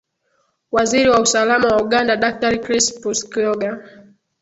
waziri 0.71 1.09
wa 1.09 1.19
usalama 1.21 1.67
wa 1.67 1.81
uganda 1.81 2.15
daktari 2.17 2.59
chris 2.59 3.01
puskioga 3.01 3.83